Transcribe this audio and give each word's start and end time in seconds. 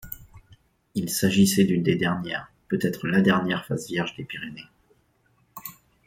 Il 0.95 1.11
s'agissait 1.11 1.63
d'une 1.63 1.83
des 1.83 1.95
dernières, 1.95 2.51
peut-être 2.69 3.07
la 3.07 3.21
dernière, 3.21 3.67
faces 3.67 3.87
vierges 3.87 4.15
des 4.17 4.23
Pyrénées. 4.23 4.65